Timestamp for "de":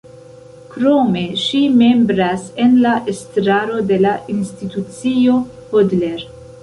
3.93-4.01